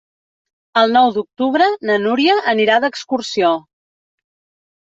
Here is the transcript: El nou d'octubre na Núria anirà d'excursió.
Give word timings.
El 0.81 0.95
nou 0.95 1.11
d'octubre 1.17 1.67
na 1.89 1.99
Núria 2.05 2.39
anirà 2.55 2.81
d'excursió. 2.87 3.55